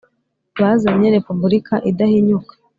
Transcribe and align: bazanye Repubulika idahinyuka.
bazanye 0.61 1.07
Repubulika 1.15 1.73
idahinyuka. 1.89 2.53